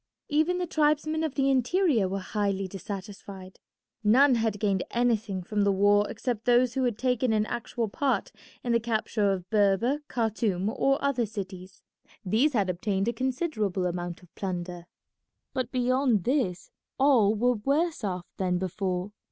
[0.29, 3.59] Even the tribesmen of the interior were highly dissatisfied.
[4.03, 8.31] None had gained anything from the war except those who had taken an actual part
[8.63, 11.83] in the capture of Berber, Khartoum, or other cities.
[12.25, 14.87] These had obtained a considerable amount of plunder.
[15.53, 19.11] But beyond this all were worse off than before.